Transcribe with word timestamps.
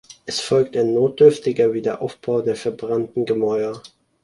Es 0.25 0.39
folgt 0.39 0.75
ein 0.75 0.95
notdürftiger 0.95 1.73
Wiederaufbau 1.73 2.41
der 2.41 2.55
verbrannten 2.55 3.23
Gemäuer. 3.23 3.83